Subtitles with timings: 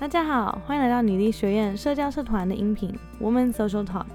[0.00, 4.06] 大家好，欢迎来到女力学院社交社团的音频 Woman Social Talk。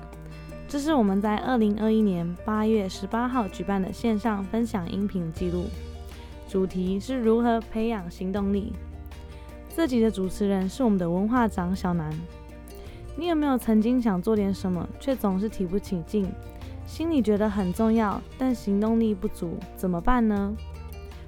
[0.67, 5.66] 这是我们在二零二一年八月十八号举办的线上分享音频记录，
[6.50, 8.73] 主题是如何培养行动力。
[9.75, 12.11] 这集的主持人是我们的文化长小南。
[13.15, 16.25] 你有没有曾经想做点什么，却总是提不起劲，
[16.88, 20.52] 心里觉得很重要，但行动力不足，怎么办呢？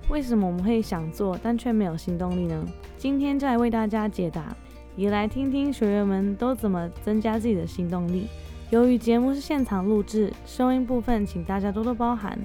[0.09, 2.65] 为什么我们会想做，但却没有行动力呢？
[2.97, 4.57] 今天就来为大家解答，
[4.95, 8.27] 也来听听学员们都怎么增加自己的行动力。
[8.71, 12.39] 由于节目是现场录制，收音部分请大家多多包涵。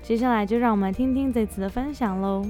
[0.00, 2.46] 接下来就让我们来听听这次的分享喽。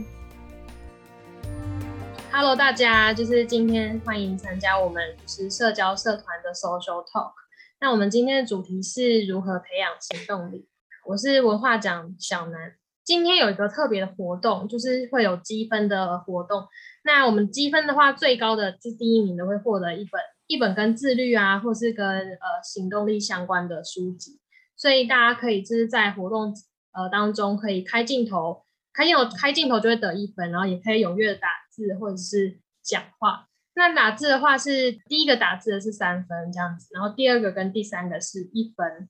[2.30, 7.32] Hello，大家，就是今天欢迎参加我们是社交社团的 Social Talk。
[7.80, 10.68] 那我们今天的主题是如何培养行动力。
[11.06, 12.74] 我是文化奖小南。
[13.04, 16.62] 今天有一个特别的活动，就是会有积分的活动。
[17.04, 24.38] 那我们积分的话，最高的就第一名的会获得一本一本跟自律啊，或是跟呃行动力相关的书籍。
[24.76, 26.54] 所以大家可以就是在活动
[26.92, 31.48] 呃当中可以开镜头，开镜头开镜头就会得一分，然后也可以踊跃的打。
[31.74, 39.08] 字或者是讲话，那打字的话是第一个打字的是三分这样子，然后第二个跟第三个是一分。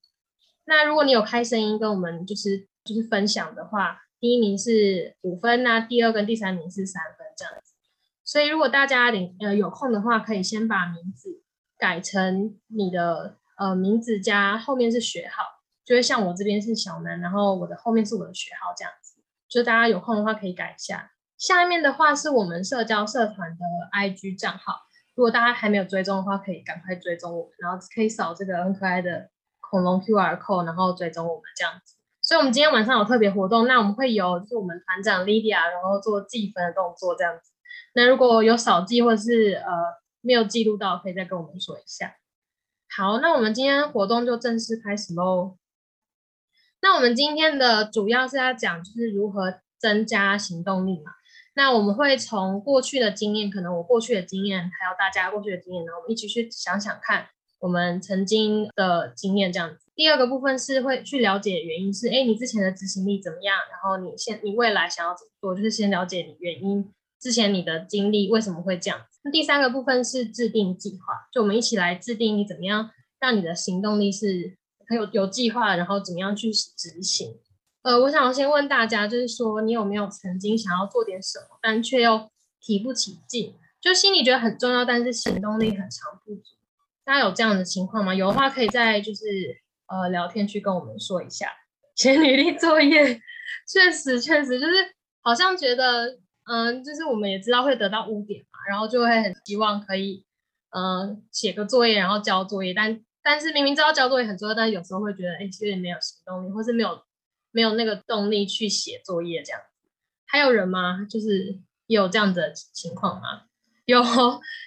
[0.67, 7.72] 那如果你有开声音跟我们就是就是分享的话，第一名是五分那第二跟第三名是三分这样子。
[8.33, 11.43] 所以如果大家领呃有空的话，可以先把名字
[11.77, 15.45] 改成你的呃名字加后面是学号，
[15.85, 19.21] 就会像我这边是小南，然后我的后面是我的学号这样子。
[19.51, 21.11] 就大家有空的话可以改一下。
[21.37, 24.77] 下面的话是我们社交社团的 IG 账号，
[25.15, 29.29] 如果大家还没有追踪的话，可以赶快追踪我们，然后可以扫这个很可爱的
[29.61, 31.97] 恐龙 QR code，然后追踪我们这样子。
[32.23, 37.52] 所以，我们今天晚上有特别活动，那我们会有就是我们团长 Lydia，然后做计分的动作这样子。
[37.95, 39.73] 那如果有少记或者是呃
[40.21, 42.17] 没有记录到，可以再跟我们说一下。
[42.97, 45.57] 好，那我们今天活动就正式开始喽。
[46.81, 51.13] 那我们今天的主要是要讲就是如何增加行动力嘛。
[51.55, 57.29] 那我们会从过去的经验，可能我过去的经验，还有大家过去的经验，然后我们一起去想想看
[57.61, 59.93] 我们曾经的经验这样子。
[59.95, 63.57] 第二个部分是会去了解原因，是哎你之前的执行力怎么样？
[63.71, 65.55] 然后你现你未来想要怎么做？
[65.55, 66.91] 就是先了解你原因，
[67.23, 69.01] 之前你的经历为什么会这样。
[69.23, 72.91] 那第三个部分是制定计划，就我们一起来制定你怎么样
[73.21, 74.57] 让你的行动力是
[74.89, 77.39] 很有有计划，然后怎么样去执行。
[77.83, 82.29] 呃，我想先问大家，就是说你有没有曾经想要做点什么，但却又
[82.61, 86.57] 提不起劲，就心里觉得很重要，但是行动力很长不足。
[87.05, 88.15] 大家有这样的情况吗？
[88.15, 89.25] 有的话，可以在就是
[89.87, 91.49] 呃聊天区跟我们说一下。
[91.95, 93.21] 写履历作业，
[93.69, 94.75] 确实确实就是
[95.21, 100.25] 好像觉得，嗯，就是我们也知道会得到污点嘛，然后就会很希望可以，
[100.71, 107.03] 嗯，写个作业，然后交作业，但但是明明知道交作业很重要，但有时候会觉得，哎，其实没有行动力，或是没有。
[107.55, 109.61] 没有那个动力去写作业这样，
[110.25, 111.07] 还有人吗？
[111.11, 113.43] 就是有这样的情况吗？
[113.85, 114.03] 有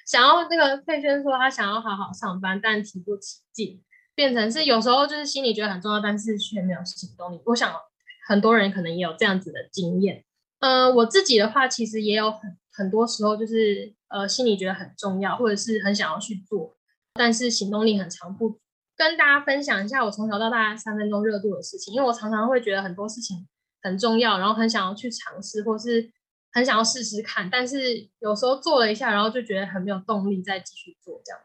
[0.05, 3.81] 想要那个佩轩说他想要好好上班，但提不起劲，
[4.13, 7.41] 变成是有时候就是心里觉得很重要，但是却没有行动力。
[7.47, 7.73] 我想
[8.27, 10.23] 很多人可能也有这样子的经验。
[10.59, 16.75] 呃，我自己的话其实也有很很多时候就是呃心里觉得很重要，或者是很想要去做，
[17.13, 18.59] 但是行动力很长不。
[18.97, 23.45] 跟大家分享一下我从小到大三分钟热度的事情，因为我常常会觉得很多事情
[23.81, 26.09] 很重要，然后很想要去尝试，或是
[26.53, 31.41] 很想要试试看，但是有时候做了一下，然后就觉得很没有动力再继续做这样。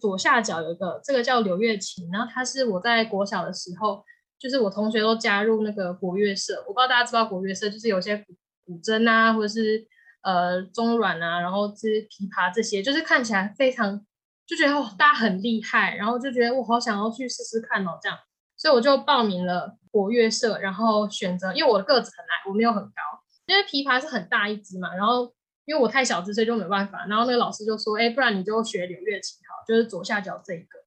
[0.00, 4.02] 左下角有一个，这个叫刘月琴，然后他是我在国小的时候，
[4.38, 8.24] 就是我同学都加入那个国乐社，我不知道大家知道国乐社，就是有些
[8.64, 9.86] 古筝啊，或者是
[10.22, 14.04] 呃中阮啊，然后是琵琶这些，就是看起来非常。
[14.46, 18.18] 就觉得哦，大家很厉害，然后就觉得我好想要去试试看哦，这样，
[18.58, 23.00] 所以我就报名了国乐社，然后选择，因为我的个子很矮，我没有很高，
[23.46, 25.32] 因为琵琶是很大一支嘛，然后
[25.64, 30.78] 因为我太小只，所以就没办法，然后那个老师就说，哎，不然你就学柳乐琴好，就是左下角这一个。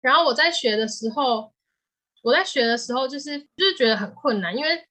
[0.00, 1.52] 然后我在学的时候，
[2.22, 4.82] 我在学的时候就是就是觉得很困难，因为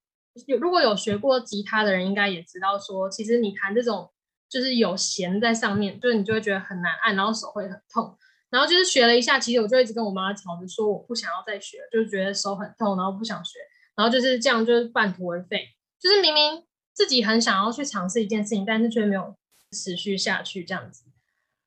[0.47, 4.11] 有如果有学过吉他的人，应该也知道说，其实你弹这种。
[4.51, 8.17] 就是有弦在上面，就是你就会觉得很难按，然后手会很痛。
[8.49, 13.59] 然后就是学了一下，其实我就一直跟我妈吵着说我不想要再学，就是觉得手很痛，然后不想学。
[13.95, 15.69] 然后就是这样，就是半途而废。
[15.97, 19.33] 就是明明自己很想要去尝试一件事情，但是却没有
[19.71, 21.05] 持续下去这样子。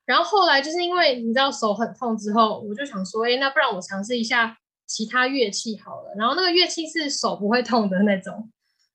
[0.04, 6.14] 然后后来就是因为你知道手很痛之后，我就想说，哎，那不然我尝试一下其他乐器好了。
[6.16, 8.50] 然后那个乐器是手不会痛的那种。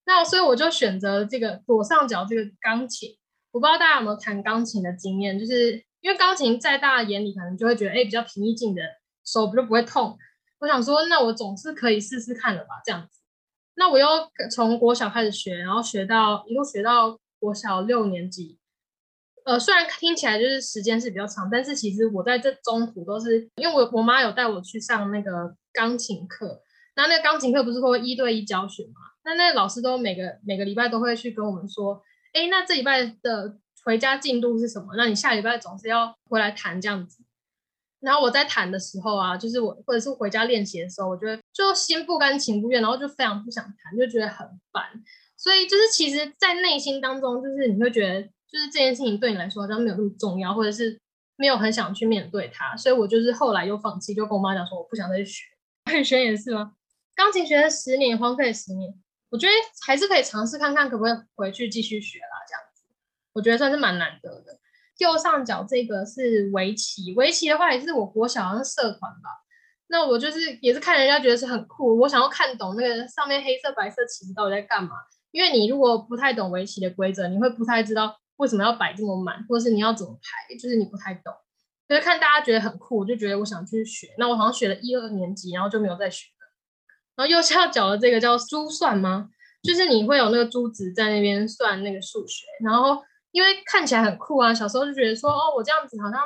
[0.06, 3.15] 那所以我就选择这个左上角这个钢琴。
[3.51, 8.88] 我不知道大家有没有弹钢琴的经验，就是因为钢琴在大家眼里可能就会觉得，哎，比较平易近人，
[9.25, 10.18] 手不就不会痛。
[10.59, 13.19] 我想说，那我总是可以试试看了吧，这样子。
[13.75, 14.06] 那我又
[14.51, 18.59] 从国小开始学，然后学到一路学到国小六年级。
[19.45, 26.62] 呃，虽然听起来就是时间是比较长，但是其实我在这中途都是因为我我妈有带我去上那个钢琴课。
[26.95, 29.01] 那那个钢琴课不是会一对一教学嘛？
[29.24, 32.01] 那那老师都每个每个礼拜都会去跟我们说，
[32.33, 34.95] 哎，那这礼拜的回家进度是什么？
[34.98, 37.24] 那你下礼拜总是要回来弹这样子。
[38.01, 44.83] 然后我在弹的时候啊，就是我或者是回家练习的时候，我觉得就心不甘情不愿，然后就非常不想弹，就觉得很烦。
[45.38, 51.00] 所以就是其实，在内心当中，就是你会觉得，就是这件事情对你来说好像没有那么重要，或者是
[51.38, 52.75] 没有很想去面对它。
[52.75, 55.45] 所以我就是后来又放弃，就跟我妈讲说，我不想再去学。
[55.97, 56.74] 以学也是吗？
[57.15, 58.94] 钢琴学了十年，荒废十年，
[59.30, 59.53] 我觉得
[59.86, 62.45] 还是可以尝试看看，可不可以回去继续学啦。
[62.47, 62.83] 这样子，
[63.33, 64.59] 我觉得算是蛮难得的。
[65.00, 69.30] 右上角这个是围棋，围棋的话也是我国小好像社团吧。
[69.88, 74.91] 那我就是也是看人家觉得是很酷，我想要看懂那个上面黑色白色棋子到底在干嘛。
[75.31, 81.33] 因为你如果不太懂围棋的规则，你会不太知道为什么要摆这么满，或者是你要怎么排，就是你不太懂。
[81.89, 84.07] 就是看大家觉得很酷，我就觉得我想去学。
[84.18, 86.47] 那我好像学了一二年级，然后就没有再学了。
[87.18, 89.30] 然后右下角的这个叫珠算吗？
[89.63, 93.03] 就是你会有那个珠子在那边算那个数学，然后。
[93.31, 96.19] 因为看起来很酷啊，小时候就觉得说，哦，我这样子好像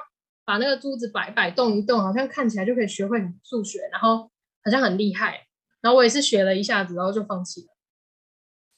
[0.46, 4.32] 把那个珠子摆摆动一动，好像看起来就可以学会数学，然后
[4.64, 5.46] 好像很厉害。
[5.82, 7.68] 然后我也是学了一下子，然后就放弃了。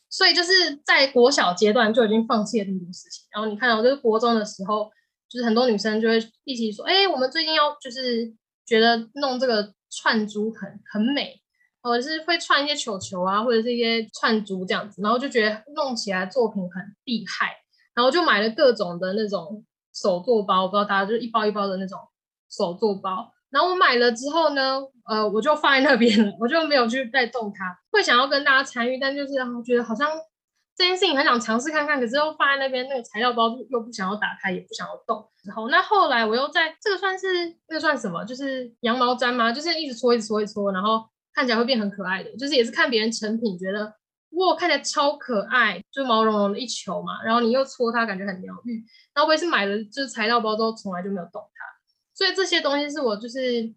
[0.09, 3.23] 所以就是在国小阶段就已经放弃了这么多事情。
[3.31, 4.91] 然后你看到就是国中的时候，
[5.35, 8.33] 就是很多女生就会一起说，哎，我们最近要就是
[8.65, 11.41] 觉得弄这个串珠很很美，
[11.81, 17.51] 或者是会串一些球球啊，或者是一些串珠这样子，然后就觉得弄起来作品很厉害。
[17.93, 21.99] 然后就买了各种的那种手作包，不知道大家就是一包一包的那种
[22.49, 23.29] 手作包。
[23.49, 27.77] 然后我买了之后呢，呃，我就放在那边了，我就没有去再动它。
[27.91, 29.33] 会想要跟大家参与，但就是
[29.65, 30.09] 觉得好像
[30.75, 35.25] 这件事情很想尝试看看，可是又放在那边，那个材料包又不想要打开，也不想要动。
[35.45, 37.27] 然后那后来我又在这个算是
[37.67, 38.23] 那个算什么？
[38.25, 39.51] 就是羊毛毡吗？
[39.51, 42.35] 就是一直搓，一直搓，一搓，然后看起来会变很可爱的。
[42.35, 43.93] 就是也是看别人成品，觉得。
[44.31, 48.83] 哇，看起来超可爱，就毛茸茸的一球嘛，然后你又搓它，感觉很疗愈。
[49.13, 51.63] 然后我也是买了，就是材料包之后，从来就没有动它。
[52.13, 53.73] 所以这些东西是我就是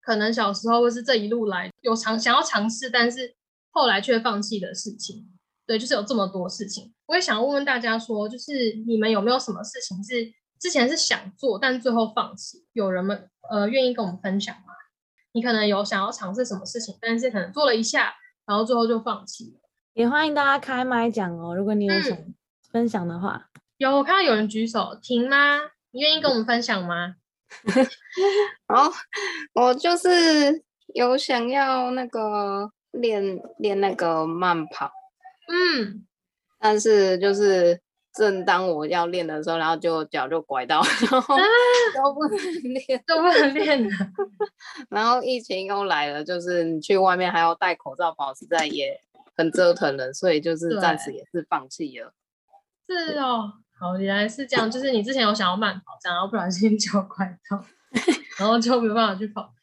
[0.00, 3.34] 可能小时候或是这一路来有尝想要尝试，但是
[3.70, 5.26] 后来却放弃的事情。
[5.68, 6.92] 对，就是有这么多事情。
[7.06, 8.52] 我也想问问大家说，就是
[8.86, 12.66] 你们有没有什么事情是之前是想做，但最后放弃？
[12.72, 14.72] 有人们呃愿意跟我们分享吗？
[15.32, 18.14] 你可能有想要尝试什么事情，但是可能做了一下，
[18.46, 19.60] 然后最后就放弃了。
[19.92, 22.16] 也欢迎大家开麦讲哦，如果你有想
[22.70, 23.50] 分享的话。
[23.76, 25.58] 有，我看到有人举手，停吗？
[25.90, 27.14] 你愿意跟我们分享吗？
[28.68, 28.90] 哦，
[29.54, 34.90] 我就是有想要那个练练那个慢跑，
[35.48, 36.06] 嗯，
[36.58, 37.80] 但是就是
[38.14, 40.80] 正当我要练的时候，然后就脚就拐到，
[41.10, 41.36] 然后
[41.94, 42.38] 都不能
[42.74, 43.90] 练，都不能练了。
[44.88, 49.00] 然后疫情又来了，就是你去外面还要戴口罩跑，实在也。
[49.40, 52.12] 很折腾人，所以就是暂时也是放弃了。
[52.88, 54.68] 是哦，好，原来是这样。
[54.68, 57.64] 就是你之前有想要慢跑，这样，然后不小心脚拐到，
[58.36, 59.54] 然后就没办法去跑。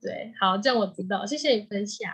[0.00, 2.10] 对，好，这样我知道，谢谢你分享。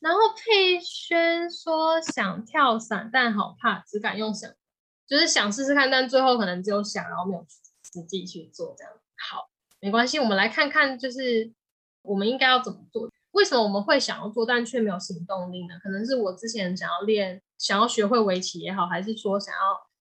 [0.00, 4.50] 然后佩轩说想跳伞，但好怕，只敢用想，
[5.06, 7.44] 就是想试试看，但最后可能只有想，然后没有
[7.92, 8.74] 实际去做。
[8.76, 8.92] 这样
[9.30, 9.48] 好，
[9.80, 11.52] 没关系，我们来看看，就是
[12.02, 13.08] 我们应该要怎么做。
[13.32, 15.74] 为什么我们会想要做，但却没有行动力呢？
[15.82, 19.60] 可能是我之前想要练，想要学会围棋也好，还是说想要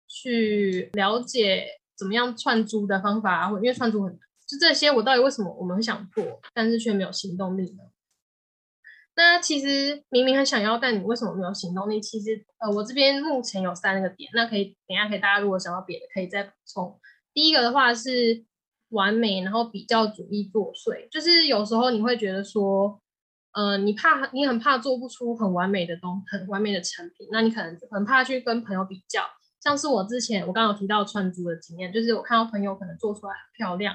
[0.06, 3.48] 去了解怎么样串珠的方法？
[3.48, 6.22] 或因为串珠很难，就这些，我到底为什么我们想做，
[6.52, 7.84] 但是却没有行动力呢？
[9.16, 12.00] 那其实明明很想要，但你为什么没有行动力？
[12.00, 17.00] 其实，呃，我这边目前有三个点，那可以等下可以大家如果想要别的，可以再补充。
[17.32, 18.44] 第一个的话是
[18.90, 23.00] 完美，然后比较主义作祟，就是有时候你会觉得说。
[23.56, 29.22] 呃，你怕你很怕做不出很完美的东很完美的成品，那你可能很怕去跟朋友比较。
[29.60, 33.94] 像是我之前我刚刚有提到串珠的经验，就是我看到朋友可能做出来很漂亮，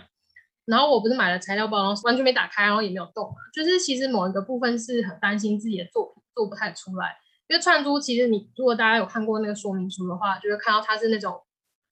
[0.70, 3.36] 然后我不是买了材料包，然后完全没打开，然后也没有动嘛。
[3.54, 11.42] 就是其实某一个部分是很担心自己的作品做不太出来，因为串珠其实你如果大家有看过那个说明书的话，就会看到它是那种，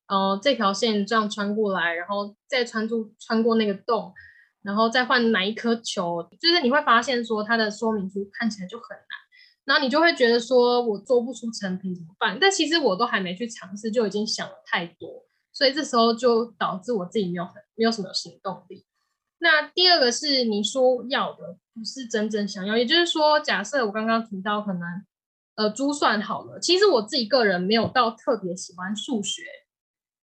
[0.07, 4.13] 呃，这条线这样穿过来，然后再穿珠穿过那个洞。
[4.63, 9.07] 然后再换哪一颗球，就是你会发现说它的说明书看起来就很难，
[9.63, 12.37] 然后你就会觉得说我做不出成品怎么办？
[12.41, 15.23] 但其实我都还没去尝试，就已经想了太多，
[15.57, 18.85] 所以这时候就导致我自己没有很没有什么行动力。
[19.39, 24.81] 那第二个是你说要的不是真正想要，也就是说，假设我刚刚提到可能
[25.55, 29.41] 呃珠算好了，其实我自己个人没有到特别喜欢数学，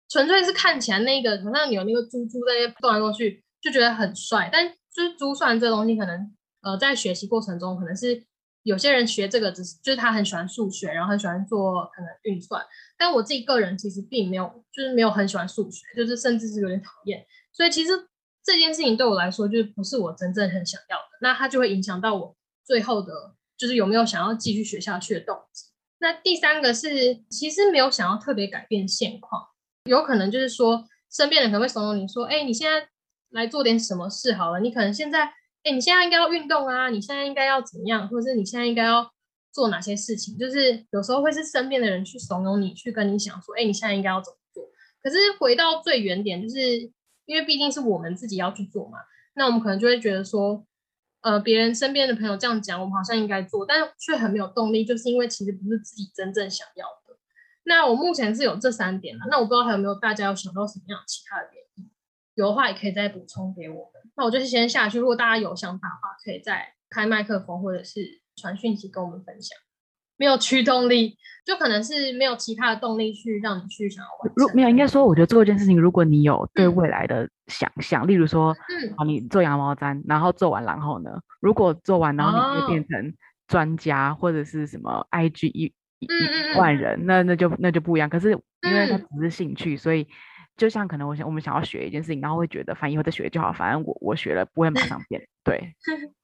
[0.08, 4.48] 纯粹是看起来那个好像有那个珠珠在那动来动去，就觉得很帅。
[4.52, 8.24] 但就是珠算这东西，可能呃在学习过程中可能是。
[8.66, 12.60] 有些人学这个只是就是他很喜欢数学，然后很喜欢做可能运算，
[12.98, 17.24] 但我自己个人其实并没有，就是没有很喜欢数学，就是甚至是有点讨厌。
[17.52, 17.92] 所以其实
[18.42, 25.66] 这件事情对我来说，就是不是我真正很想要的，那它就会影响到我最后的，就是有没有想要继续学下去的动机。
[26.00, 29.40] 那第三个是，其实没有想要特别改变现况，
[29.84, 32.88] 有可能就是说身边人可能会怂恿你说，哎，你现在
[33.30, 35.32] 来做点什么事好了，你可能现在。
[35.66, 36.88] 哎，你现在应该要运动啊！
[36.90, 39.10] 你现在应该要怎么样，或者是你现在应该要
[39.50, 40.38] 做哪些事情？
[40.38, 44.62] 就是有时候会是身边的人去怂恿你，去跟你讲说，哎，你现在应该要怎么做？
[45.02, 46.88] 可是回到最原点，就是
[47.24, 48.98] 因为毕竟是我们自己要去做嘛，
[49.34, 50.64] 那我们可能就会觉得说，
[51.22, 57.18] 呃，别人身边的朋友这样讲，我们好像应该做，但却很没有动力，就是因为其实不是自己真正想要的。
[57.64, 61.90] 那我目前是有这三点了，那我不知道还有没有大家有想到什么样其他的原因？
[62.36, 63.90] 有的话也可以再补充给我。
[64.16, 69.56] 那我就是先下去，如果大家有想法的话，可以再开麦克风或者是传讯息跟我们分享。
[70.18, 83.14] 没有驱动力，就可能是没有其他的动力去让你去想要完如没有，应该说，我觉得做一件事情，如果你有对未来的想象，例如说，嗯，好，你做羊毛毡，然后做完，然后呢，如果做完，然后你会变成
[83.46, 86.08] 专家或者是什么 IG 一一
[86.58, 88.08] 万人，那那就那就不一样。
[88.08, 90.08] 可是因为它只是兴趣，所以。
[90.56, 95.20] 就像可能我想我们想要学一件事情，然后会觉得反正以后再学就好，反正我我学了不会马上变。
[95.44, 95.74] 对，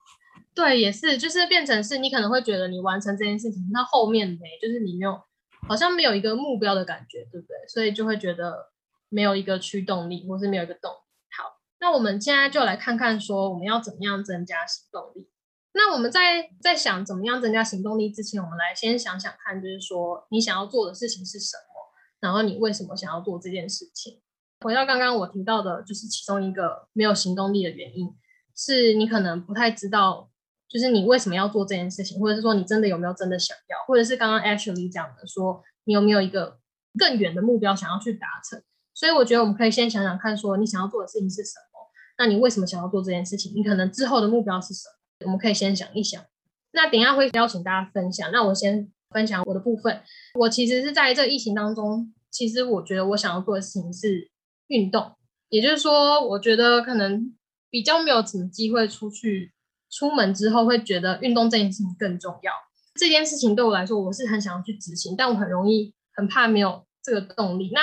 [0.55, 5.21] 对，也是，就是变成是你可能会觉得你完成这件事情，那后面没，就是你没有
[5.67, 7.55] 好像没有一个目标的感觉，对不对？
[7.67, 8.71] 所以就会觉得
[9.09, 10.97] 没有一个驱动力，或是没有一个动力。
[11.37, 15.29] 好，那我们现在就来看看说我们要怎么样增加行动力。
[15.73, 21.73] 那我们在在想怎么样增加行动力之前，我们来先想想看，就是说你想要做的事情是什么。
[22.19, 24.21] 然后你为什么想要做这件事情？
[24.63, 28.07] 回到刚刚我提到的，就是其中一个没有行动力的原因，
[28.55, 30.29] 是你可能不太知道，
[30.69, 36.57] 就是你为什么要做这件事情，或者是说你真的有没有真的想要，或者是刚刚 Ashley 讲的，说你有没有一个
[36.97, 38.63] 更远的目标想要去达成。
[38.93, 41.91] 所以我觉得我们可以先想想看，说你想要做的事情是什么？
[42.17, 43.51] 那你为什么想要做这件事情？
[43.55, 45.25] 你可能之后的目标是什么？
[45.25, 46.23] 我们可以先想一想。
[46.71, 48.31] 那等一下会邀请大家分享。
[48.31, 48.91] 那我先。
[49.13, 50.01] 分享我的部分，
[50.39, 54.31] 我其实是在这疫情当中，其实我觉得我想要做的事情是
[54.67, 55.15] 运动，
[55.49, 57.33] 也就是说，我觉得可能
[57.69, 59.53] 比较没有什么机会出去，
[59.89, 62.51] 出门之后会觉得运动这件事情更重要。
[62.95, 67.71] 这件事情对我来说，我是很想要去执行，但我很容易很怕没有这个动力。
[67.73, 67.81] 那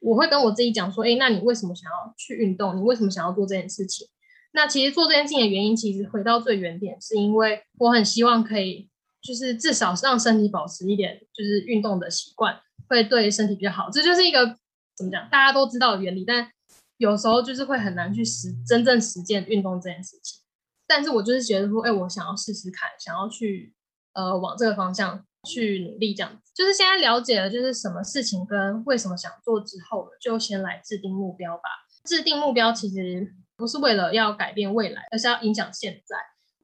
[0.00, 2.76] 我会跟我自己讲说，哎，那你为什么想要去运动？
[2.76, 4.06] 你为什么想要做这件事情？
[4.52, 8.88] 那其实做这件事情的原因，其实回到最原点，是因为我很希望可以。
[9.26, 13.88] 就是至少让身体保持一点就是运动的习惯，会对身体比较好。
[13.90, 14.58] 这就是一个
[14.96, 16.50] 怎么讲，大家都知道原理，但
[16.98, 20.40] 有时候就是会很难去实真正实践运动这件事情。
[20.86, 23.72] 但是我就是觉得说，哎，我想要试试看，想要去
[24.12, 26.52] 呃往这个方向去努力，这样子。
[26.54, 31.62] 就是现在了解了就是什么事情跟为什么想做之后，就先来制定目标吧。
[32.04, 36.16] 制定目标其实不是为了要改变未来，而是要影响现在。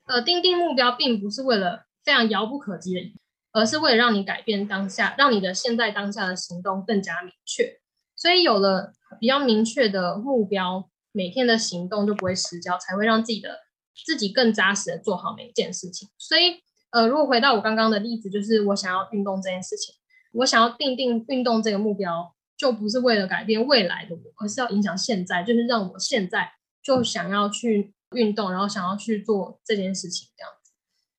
[0.06, 1.86] 呃，定定目标并不是为了。
[2.02, 3.14] 非常遥不可及的，
[3.52, 7.78] 而是为了让你改变当下，让你的现在当下的行动更加明确。
[8.20, 13.60] 所以有了比较明确的目标，每天的行动就不会失焦，才会让自己的
[14.04, 16.06] 自己更扎实的做好每一件事情。
[16.18, 16.60] 所以，
[16.90, 19.94] 呃，如果回到我刚刚的例子，就是我想要运动这件事情，
[20.34, 30.72] 我想要定定运动这个目标，就不是为了改变未来的我，而是要影响现在，就是让我现在就想要去运动，然后想要去做这件事情，这样子。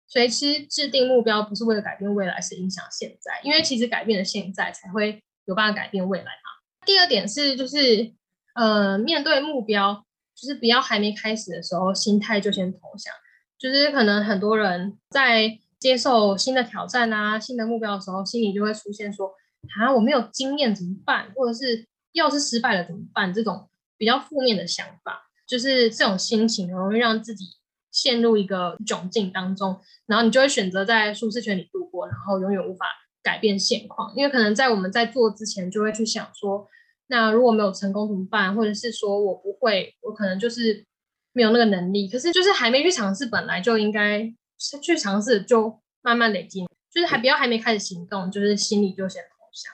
[0.07, 3.41] 所以其实制定目标不是为了改变未来，是影响现在。
[3.43, 6.50] 因为其实改变了现在，才会有办法改变未来嘛。
[6.85, 8.11] 第二点是，就是
[8.55, 13.13] 呃，面对目标，就是不要还没开始的时候，心态就先投降。
[13.57, 19.31] 就是可能很多人在接受新的挑战啊、新的目标的时候，心里就会出现说：
[19.79, 21.31] 啊，我没有经验怎么办？
[21.35, 23.33] 或者是要是失败了怎么办？
[23.33, 27.45] 这种比较负面的想法，就是这种心情很容易让自己。
[27.93, 32.85] 陷入一个窘境当中，然后你就会选择在舒适圈里度过，然后永远无法
[33.23, 34.13] 改变现况。
[34.15, 36.67] 因为可能在我们在做之前，就会去想说，
[37.07, 38.55] 那如果没有成功怎么办？
[38.55, 40.85] 或者是说我不会，我可能就是
[41.33, 42.07] 没有那个能力。
[42.07, 44.33] 可是就是还没去尝试，本来就应该
[44.81, 46.65] 去尝试，就慢慢累积。
[46.93, 49.73] 就是还不要还没开始行动，就是心里就先投降。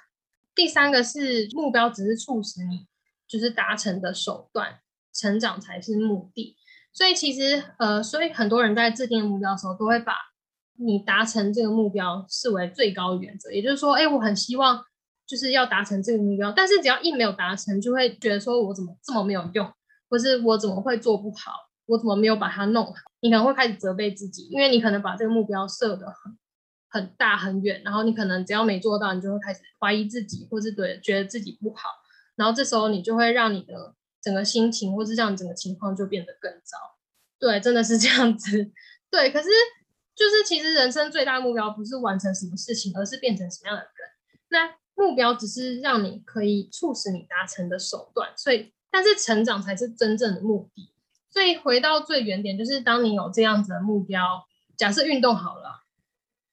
[0.54, 2.86] 第三个是目标只是促使你
[3.28, 4.80] 就是达成的手段，
[5.14, 6.56] 成长才是目的。
[6.94, 10.14] 所以其实呃，所以很多人在制定目标的时候，都会把
[10.78, 13.52] 你达成这个目标视为最高原则。
[13.52, 14.84] 也就是说，哎，我很希望
[15.26, 19.72] 就是要达成这个目标，但是只要一没有达成，就会觉得说我怎么这么没有用，
[20.10, 21.52] 或是我怎么会做不好，
[21.86, 22.94] 我怎么没有把它弄好？
[23.20, 26.38] 你可能会开始责备自己，因为你可能把这个目标设得很。
[26.90, 31.90] 很大很远，然后你可能只要没做到，你就会开始怀疑自己，或是对觉得自己不好，
[32.38, 36.78] 然后这时候你就会让你的整个心情，或是这样整个情况就变得更糟。
[37.38, 38.72] 对，真的是这样子。
[39.12, 39.50] 对，可是
[40.18, 44.10] 就是其实人生最大目标不是完成什么事情，而是变成什么样的人。
[44.50, 50.92] 那目标只是让你可以促使你达成的手段，所以但是成长才是真正的目的。
[51.30, 55.84] 所以回到最原点，就是当你有这样子的目标，假设运动好了。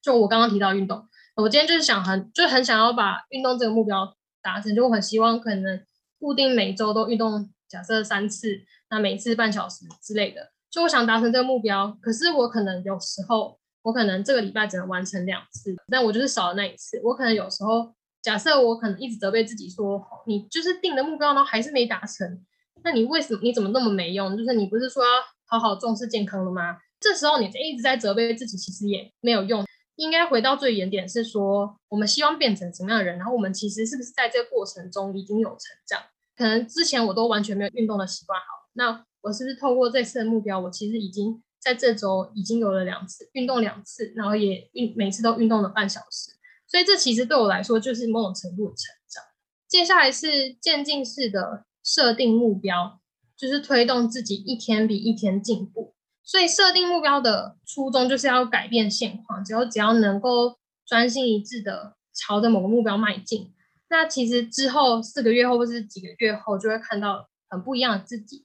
[0.03, 5.83] 就我刚刚提到运动，我今天就是想很，就很想要把运动这个目标达成，就我很希望可能
[6.19, 11.97] 固定每周都运动，假设三次，那每次半小时之类的，就我想达成这个目标。
[12.03, 17.01] 可是我可能有时候，我可能这个礼拜只能完成两次，但我就是少了那一次。
[17.05, 22.45] 我可能有时候，假设我可能一直责备自己说，你就是定的目标，然后还是没达成，
[22.83, 24.37] 那你为什么你怎么那么没用？
[24.37, 25.11] 就是你不是说要
[25.47, 26.79] 好好重视健康了吗？
[26.99, 29.65] 这时候你一直在责备自己，其实也没有用。
[29.97, 36.03] 应该回到最原点，是说我们希望变成什么样的人，然后我们其实是不是在这个过程中已经有成长？
[36.37, 46.33] 可能之前我都完全没有运动的习惯，好，那我是不是透过这次的目标，我其实已经在这周已经有了两次运动两次，然后也运每次都运动了半小时，
[46.67, 49.25] 所以这其实对我来说就是某种程度的成长。
[49.67, 53.01] 接下来是渐进式的设定目标，
[53.37, 55.95] 就是推动自己一天比一天进步。
[56.23, 63.53] 所以设定目标的初衷就是要改变现况，只要只要能够专心一致的朝着某个目标迈进，
[63.89, 68.44] 那其实之后四个月后或是几个月后就会看到很不一样的自己，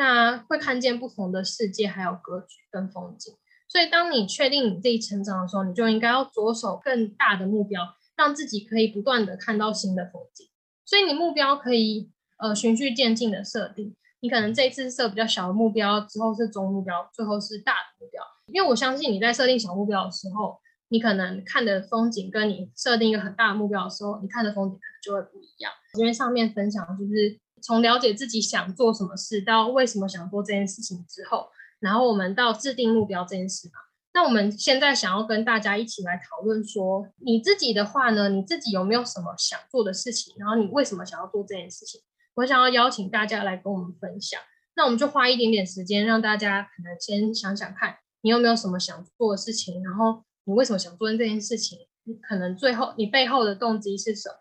[0.00, 3.34] 那会看见不同的世界还有格局跟风景。
[3.68, 7.82] 所以当你确定你自己成长的时候，你就应该要着手更大的目标，
[8.16, 10.48] 让自己可以不断的看到新的风景。
[10.86, 13.94] 所以你目标可以呃循序渐进的设定。
[14.20, 18.22] 你可能这一次设比较小的目标，之后是中目标，最后是大的目标。
[18.46, 20.58] 因为我相信你在设定小目标的时候，
[20.88, 25.70] 你可能看的风景跟你设定一个很大的目标的时候，你看的风景可能就会不一样。
[25.98, 33.74] 因为上面分享就是从了解自己想做什么事到为什么想做这件事情之后，然后我们到制定目标这件事嘛。
[34.12, 40.34] 那我们现在想要跟大家一起来讨论说，你自己的话呢，你自己有没有什么想做的事情？
[40.36, 42.00] 然后你为什么想要做这件事情？
[42.34, 44.40] 我想要邀请大家来跟我们分享，
[44.74, 51.78] 那我们就花一点点时间，让大家可能先想想看，你有没有什么想做的事情，然后你为什么想做这件事情？
[52.04, 54.34] 你可能最后你背后的动机是什么？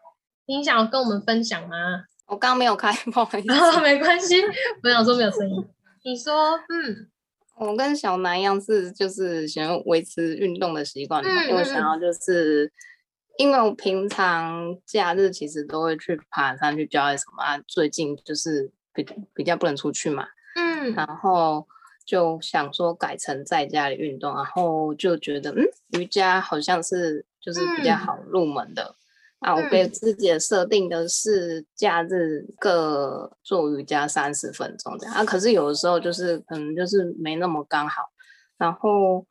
[0.48, 2.06] 你想要跟我们分享吗？
[2.30, 3.48] 我刚刚没有开， 不好意思，
[3.82, 4.36] 没关系。
[4.84, 5.68] 我想说没有声音。
[6.04, 7.08] 你说，嗯，
[7.58, 12.72] 我跟小南一样是，就是想要维持运动的习惯，因为想要就是。
[13.38, 19.02] 因为我平常假日其实都会去爬山、去郊外什么啊，最近就是比
[19.34, 21.66] 比较不能出去嘛，嗯，然后
[22.06, 25.64] 就想说改成在家里运动，然后就觉得嗯，
[25.98, 28.94] 瑜伽好像是就是比较好入门的
[29.40, 29.56] 啊。
[29.56, 38.04] 我给自己的设定的是假日各做瑜伽三十分钟这样啊，可是有的时候就是可能就是没那么刚好，
[38.58, 39.26] 然后。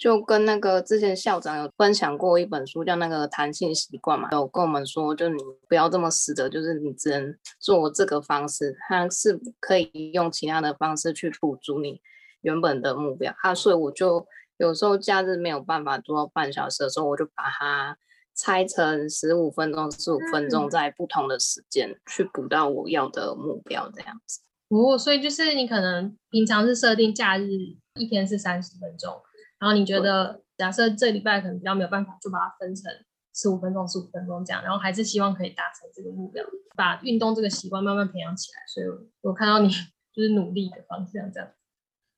[0.00, 12.00] 就跟那个之前校长有分享过一本书，叫那个弹性习惯嘛，有跟我们说，就你不要这么死的，就是你只能做这个方式，它是可以用其他的方式去补足你
[12.42, 13.34] 原本的目标。
[13.42, 14.24] 啊，所以我就
[14.58, 17.98] 有时候假日没有办法做到半小时的时候，我就把它
[18.38, 24.40] 拆成十五分钟、十五分钟，在不同的时间去补到我要的目标，这样子。
[24.68, 27.48] 哦，所以就是你可能平常是设定假日
[27.94, 29.20] 一天是三十分钟。
[29.58, 32.92] 然后你觉得，假设这礼拜可能比较没有办法，就把它分成
[33.34, 36.44] 十五分钟、十五分钟这样，然后还是希望可以达成这个目标，
[36.76, 38.58] 把运动这个习惯慢慢培养起来。
[38.72, 38.86] 所以
[39.22, 39.68] 我看到你
[40.14, 41.50] 就是努力的方向这样。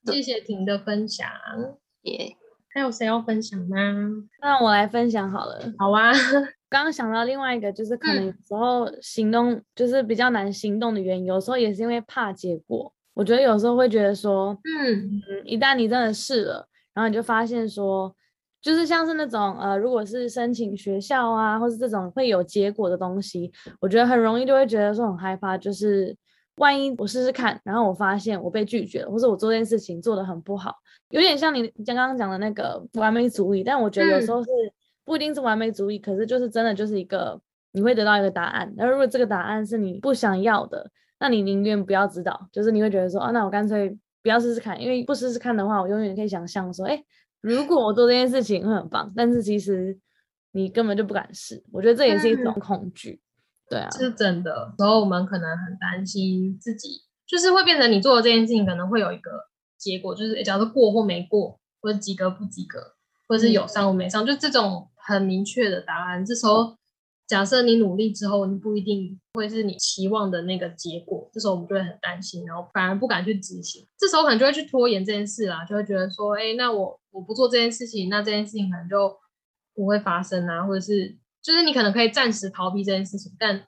[0.04, 1.26] 谢谢婷的分享，
[2.02, 2.36] 耶。
[2.72, 3.76] 还有谁要分享吗？
[4.40, 5.60] 那我来分享好了。
[5.78, 6.12] 好啊。
[6.70, 12.92] 刚刚想到另外一个，就是可能有时候行动就是比较难行动的原因，有时候也是因为怕结果。
[13.12, 16.66] 我觉得有时候会觉得说，嗯嗯，一旦你真的试了。
[16.94, 18.14] 然后你就发现说，
[18.62, 26.16] 就是像是那种呃，如果是申请学校啊，或是这种会有结果的东西，我觉得很容易就会觉得说很害怕，就是
[26.60, 30.76] 万一我试试看，然后我发现我被拒绝了，或者我做这件事情做的很不好，
[31.08, 33.64] 有点像你刚刚讲的那个完美主义。
[33.64, 34.50] 但我觉得有时候是
[35.04, 37.40] 不一定是完美主义，可是就是真的就是一个
[37.72, 38.70] 你会得到一个答案。
[38.76, 47.02] 那如果这个答案是你不想要的，那你宁愿不要知道，就是你会觉得说，啊，那我干脆不要试试看，因为不试试看的话，我永远可以想象说，哎，
[47.40, 49.98] 如果我做这件事情会很棒，但是其实
[50.52, 51.62] 你根本就不敢试。
[51.72, 53.18] 我觉得这也是一种恐惧，
[53.70, 54.74] 对啊，是真的。
[54.76, 59.30] 然后我们可能很担心自己，就是会变成你做的这件事情可能会有一个
[59.78, 62.78] 结果，就是假如过或没过，或者及格不及格，
[63.26, 66.76] 或者是有上或没上，就这种很明确的答案，这时候。
[67.30, 73.86] 假设你努力之后，你不一定会是你期望的那个结果，这时候我们就会很担心，然后反而不敢去执行。
[73.96, 79.16] 这时候可能就会去拖延这件事啦，就会觉得说，哎，那我我不做这件事情，那这件事情可能就
[79.76, 83.62] 不会发生啊，或者是就是你可能可以暂时逃避这件事情，但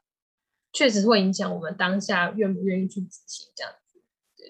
[0.72, 3.78] 确实会影响我们当下愿不愿意去执行这样子。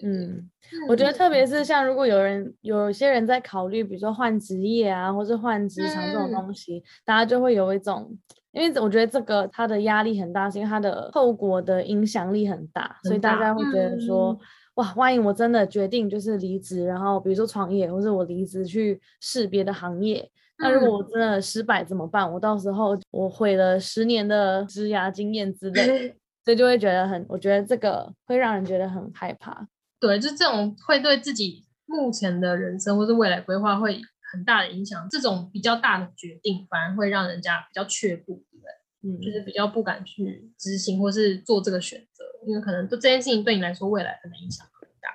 [0.05, 0.49] 嗯，
[0.89, 8.17] 我觉得特别是像如果有人有些人在考虑，比如说换职业啊，或是换职场这种东西，大家就会有一种。
[8.51, 14.37] 因为我觉得这个它的压力很大，是因为它的后果的影响力很大，所以大家会觉得说，
[14.75, 22.31] 哇，万一我真的决定就是离职，然后比如说创业，或者我离职去试别的行业，那如果我真的失败怎么办？
[22.31, 29.67] 我到时候我毁了十年的职涯经验之类， 所以就会觉得很，我觉得这个会让人觉得很害怕。
[29.99, 34.01] 对，就这种会对自己目前的人生或是未来规划会。
[34.31, 38.71] 很大的影响，这种比较大的决定反而会让人家比较却步，对不对？
[39.07, 45.09] 嗯，就是比较不敢去执行或是做这个选择，因为可能对这件事情对你来说未来可能影响很大。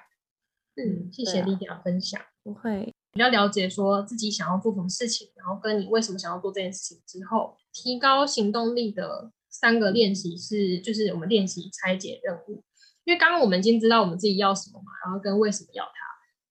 [0.77, 2.20] 嗯，谢谢丽丽的分享。
[2.44, 12.62] 不会，比较了解说自己想要做什么事情，然后跟你为什么想要做这件事情之后，提高行动力的三个练习是，就是我们练习拆解任务。
[13.04, 15.90] 因为刚刚我们已经知道我们自己要什么嘛，然后跟为什么要它，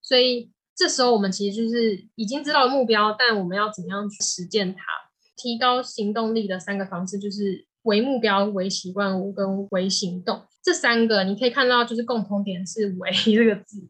[0.02, 0.52] 所以。
[0.76, 4.82] 这时候我们其实就是已经知道了目标，但我们要怎么样去实践它？
[5.36, 10.40] 提高行动力的三个方式就是为目标、为习惯、跟为行动。
[10.62, 13.88] 这三个你可以看到，就是共同点是“为 ”这个字。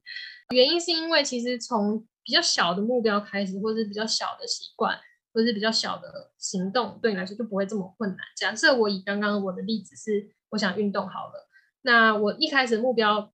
[0.55, 4.95] 原因是因为其实从比较小的目标开始，或是比较小的习惯，
[5.33, 8.19] 或是比较小的行动，对你来说就不会这么困难。
[8.37, 11.49] 假设我以刚刚我的例子是，我想运动好了，
[11.81, 13.33] 那我一开始目标。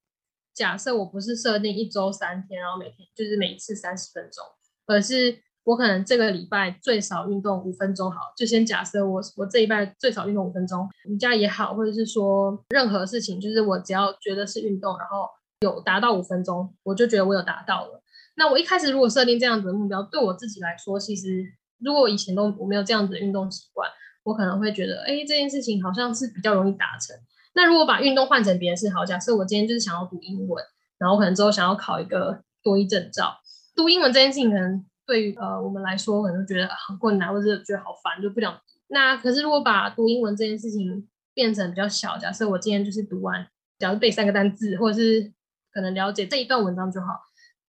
[0.54, 4.44] 假设我不是设定一周三天，然后每天就是每一次三十分钟，
[4.86, 15.28] 而是我可能这个礼拜最少运动五分钟，好，就先假设我我这一拜最少运动五分钟，瑜伽也好，或者是说任何事情，就是我只要觉得是运动，然后
[15.62, 18.00] 有达到五分钟，我就觉得我有达到了。
[18.36, 21.44] 那我一开始如果设定这样子的目标，对我自己来说，其实
[21.78, 23.88] 如果我以前都我没有这样子的运动习惯，
[24.22, 27.16] 我可能会觉得，哎，这件事情好像是比较容易达成。
[27.54, 30.64] 那如果把运动换成别的事，好，假设我今天就是想要读英文，
[30.98, 33.36] 然后可能之后想要考一个多一证照，
[33.76, 38.58] 读英文这件事情可能对于呃我们来说可能觉得很困难，或者觉得好烦，就不想。
[38.88, 43.46] 那可是如果把读英文这件事情变成比较小，假设我今天就是读完，
[43.78, 45.32] 假如背三个单字，或者是
[45.72, 47.06] 可能了解这一段文章就好，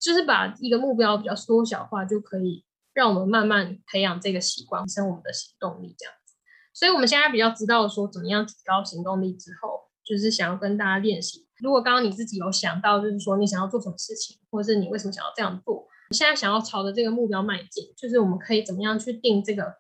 [0.02, 6.36] 就是把一个目标比较缩小化，就可以让我们慢慢培养这个习惯，提升我们的行动力，这样子。
[6.74, 11.48] 所以，我们现在比较知道说怎么样提高行动力之后，就是想要跟大家练习。
[11.60, 19.76] 如果刚刚你自己有想到，就是说你想要做什么事情，或者是你为什么想要这样做，你现在想要朝着这个目标迈进，就是我们可以怎么样去定这个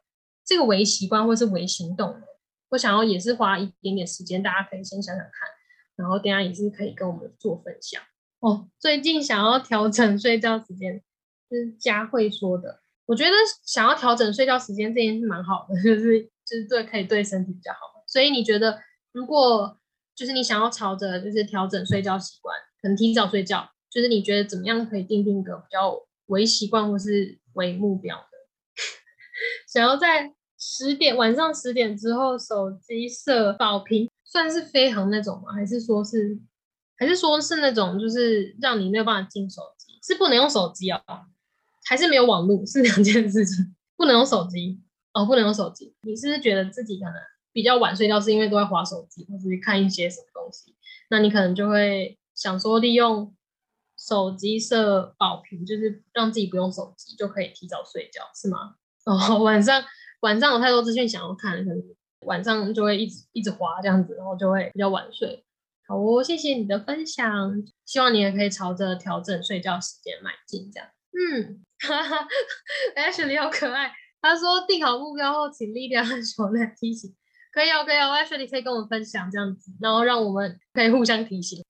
[0.46, 2.22] 这个为习惯，或是为行动
[2.70, 5.50] 我想要也是花一点点时间，大家可以先想想看，
[5.96, 8.02] 然后等下也是可以跟我们做分享
[8.42, 8.70] 哦。
[8.78, 11.02] 最近想要调整睡觉时间，
[11.50, 12.82] 是佳慧说的。
[13.06, 13.32] 我觉得
[13.66, 16.30] 想要调整睡觉时间这件事蛮好的， 就是。
[16.44, 17.80] 就是对，可以对身体比较好。
[18.06, 18.78] 所以你觉得，
[19.14, 19.80] 如果
[20.14, 28.38] 就是你想要朝着就是调整睡觉习惯，可能提早睡觉，就是你觉得怎么样可以定定个比较为习惯或是为目标的？
[29.72, 35.54] 想要在十点晚上十点之后手机设保屏，算是飞行那种吗？
[35.54, 36.38] 还是说是
[37.02, 41.02] 还是说是那种就是让你没有办法进手机，是不能用手机啊？
[41.84, 42.64] 还是没有网络？
[42.64, 44.80] 是两件事情，不能用手机。
[45.12, 45.96] 哦，不能用手机。
[46.04, 47.14] 你是不是觉得自己可能
[47.52, 50.76] 比较晚睡觉，是因为都在划手机，或是看一些什么东西？
[51.10, 53.36] 那你可能就会想说，利用
[53.98, 58.76] 手机设保屏，就是让自己不用手机就可以提早睡觉，是吗？
[59.06, 59.84] 哦，晚上
[60.20, 61.84] 晚上有太多资讯想要看，可能
[62.28, 65.44] 晚上就会一直一直滑这样子，然后就会比较晚睡。
[65.92, 67.52] 好哦，谢谢你的分享，
[67.86, 70.88] 希望你也可以朝着调整睡觉时间迈进，这样。
[71.12, 72.26] 嗯， 哈哈
[72.96, 73.92] ，Ashley 好可爱。
[74.22, 77.14] 他说定好目标后，请力量和手来提醒。
[77.52, 81.62] 可以哦，可以哦，Ashley 可以跟我们分享这样子，然后让我们可以互相提醒。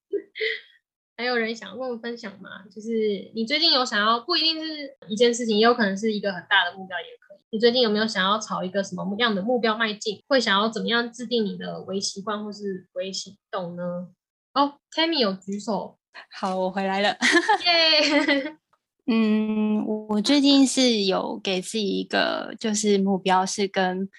[1.21, 2.63] 还有人想跟我分享吗？
[2.73, 2.89] 就是
[3.35, 7.37] 你最近有想要，不一定是一件事情，也有可能是一个很大的目标，也可以。
[7.51, 10.19] 你最近有没有想要朝一个什么样的目标迈进？
[10.27, 14.07] 会想要怎么样制定你的微习惯或是微行动呢？
[14.55, 15.99] 哦，Tammy 有举手。
[16.31, 17.15] 好，我回来了。
[17.65, 18.57] 耶。
[19.05, 24.09] 嗯，我最近是有给自己一个就是目标，是跟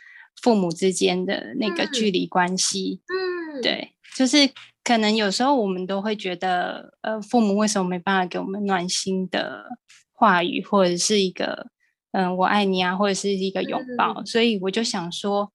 [0.41, 3.01] 父母之间的那个距离关系。
[3.09, 4.37] 嗯，对，就是
[4.85, 9.65] 可能有时候我们都会觉得，呃，父母为什么没办法给我们暖心的
[10.13, 11.69] 话语，或者是一个
[12.13, 14.25] 嗯我爱你啊，或者是一个拥抱。
[14.25, 15.53] 所以我就想说，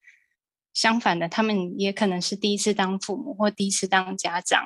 [0.72, 4.64] 相反的，他们也可能是第一次当父母或第一次当家长，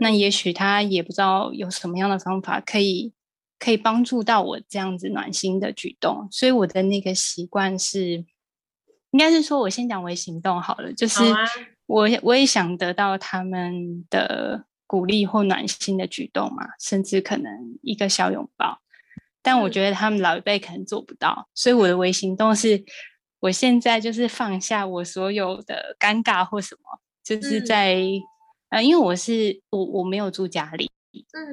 [0.00, 3.12] 那也许他也不知道有什么样的方法可以。
[3.58, 8.22] 可以帮助到我这样子暖心的举动，所以我的那个习惯是，
[9.12, 11.20] 应该是说，我先讲为行动好了，就是
[11.86, 18.80] 我我也想得到他们的鼓励或暖心的举动嘛，甚至可能一个小拥抱，
[19.42, 22.84] 但我觉得他们老一辈可能做不到，所以我的微行动是，
[23.40, 28.02] 我现在就是放下我所有的尴尬或什么，就是在
[28.70, 30.90] 呃，因为我是我我没有住家里。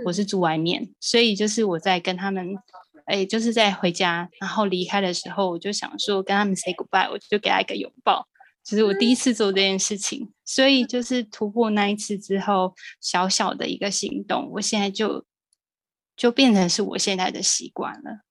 [0.03, 2.53] 我是住外面，所以就是我在跟他们，
[3.05, 8.27] 哎，就是在回家，然后离开的时候，我就想说跟他们 say goodbye，我就给他一个拥抱，
[8.63, 15.25] 就是我第一次做这件事情，所以就是突破那一次之后，小小的一个行动，我现在就
[16.15, 18.21] 就变成是我现在的习惯了。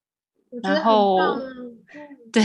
[0.63, 1.19] 然后，
[2.33, 2.43] 对，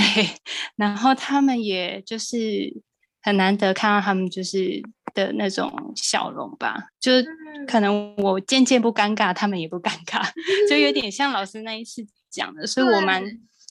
[0.76, 2.82] 然后他们也就是
[3.22, 4.84] 很难得看到他们就是。
[5.14, 7.26] 的那种笑容吧，就是
[7.68, 10.22] 可能我渐渐不尴尬，他们也不尴尬，
[10.70, 13.24] 就有点像老师那一次讲的，所以我蛮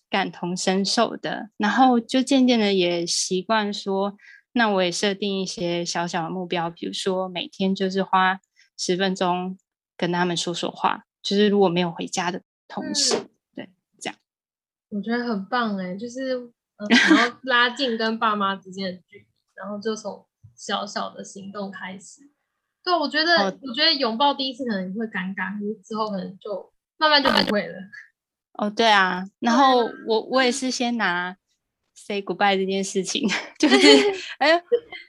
[0.08, 1.50] 感同身受的。
[1.56, 4.16] 然后就渐渐的也习惯说，
[4.52, 8.40] 那我也设定一些小小的目标，比如说每天就是花
[8.76, 9.58] 十分钟
[9.96, 13.14] 跟他们说说话，就是如果没有回家的同时，
[13.54, 14.18] 对，这样
[14.90, 20.26] 我觉得很棒哎，就是然后拉近跟爸妈之间的距离，然后就从。
[20.58, 22.22] 小小的行动开始，
[22.82, 27.74] 对，我觉得，我觉得拥抱第一次可能会尴尬，可是之后可能就慢慢就不会了。
[28.58, 31.36] 哦，对啊，然后我我也是先拿
[31.94, 33.76] say goodbye 这件事情， 就是
[34.38, 34.62] 哎，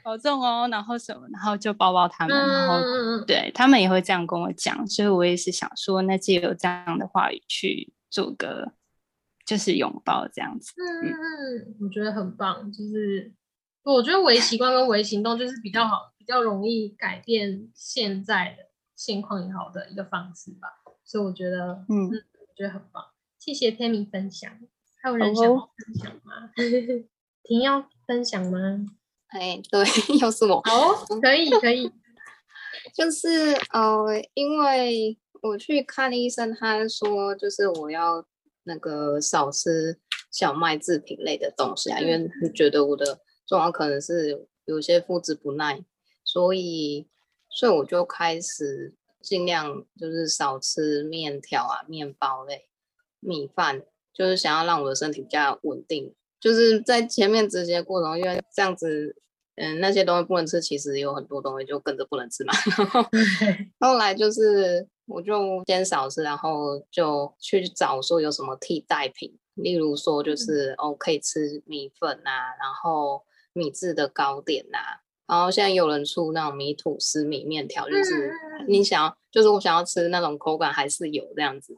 [0.04, 8.72] 保重哦，然后什么，然后就抱抱他们，然后对他们也会这样跟我讲，所以我也是想说，那就有这样的话语去做个
[9.46, 10.74] 就是拥抱这样子。
[10.78, 13.34] 嗯嗯，我觉得很棒，就是。
[13.84, 18.66] 我觉得微习惯跟微行动就是比较好，比较容易改变现在的
[18.98, 20.68] 现况也好的一个方式吧。
[21.06, 23.02] 所以我觉得，嗯，我觉得很棒。
[23.40, 24.52] 谢谢 Tammy 分享，
[25.02, 26.52] 还有人想分享吗？
[27.44, 28.86] 婷要分享吗？
[29.30, 29.84] 哎，对，
[30.20, 30.62] 又是我。
[30.64, 31.92] 好，可以，可以。
[32.96, 38.26] 就是呃，因为我去看医生，他说就是我要
[38.64, 40.00] 那个少吃
[40.32, 43.22] 小麦制品类的东西啊，因为觉得我的。
[43.48, 45.82] 状况可能是有些肤质不耐，
[46.22, 47.08] 所以
[47.50, 52.68] 所以我就开始尽量就是少吃面条啊、面包类、
[53.20, 53.82] 米饭，
[54.14, 56.14] 就是想要让我的身体比较稳定。
[56.40, 59.16] 就是在前面直接过程，因为这样子，
[59.56, 62.54] 嗯，那些东西不能吃，其实有很多东西就跟着不能吃嘛。
[63.80, 73.24] 后来就是我就先少吃，然后就去找说有什么替代品，例如说就是哦可以吃米粉啊，然后。
[73.54, 74.78] 米制的糕点呐，
[75.26, 78.32] 然后现在有人出那种米吐司、米面条，就是
[78.68, 81.76] 你想要，就是我想要吃那种口感还是有这样子。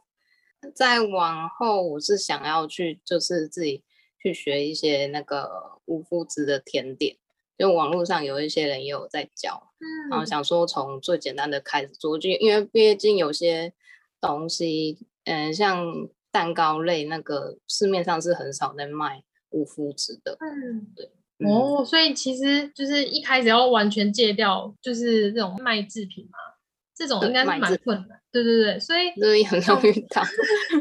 [0.74, 3.82] 再往后，我是想要去，就是自己
[4.20, 7.16] 去学一些那个无麸质的甜点，
[7.58, 13.72] 就网络上有一些人也有在教，嗯然后想说从最简单的开始做，就因为毕竟有些
[14.20, 15.84] 东西，嗯，像
[16.30, 21.10] 蛋糕类那个市面上是很少在卖无麸质的，嗯，对。
[21.42, 26.38] 哦，所以其实就是一开始要完全戒掉，就是这种卖制品嘛，
[27.00, 28.20] 这种应该是蛮困难。
[28.30, 30.22] 对对对，所以所以很容易到，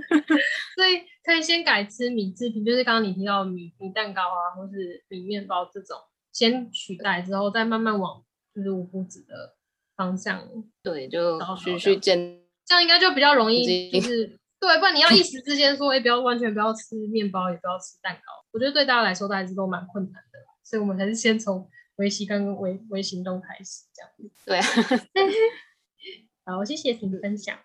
[0.75, 5.97] 所以可以先改吃米制品，就是刚刚你提到米米蛋糕啊，或是米面包这种，
[6.33, 8.21] 先取代之后，再慢慢往
[8.53, 9.55] 就是无麸质的
[9.95, 10.45] 方向。
[10.83, 14.27] 对，就循序渐，这样应该就比较容易，就是
[14.59, 20.39] 对，不然你要一 时之间说，哎，不要完全不要吃面包，也不要吃蛋糕，我觉得对大家来说都还是都蛮困难的。
[20.61, 24.29] 所以我们还是先从微习惯跟微微行动开始，这样子。
[24.45, 24.65] 对啊。
[26.49, 27.55] 好，谢谢婷分享。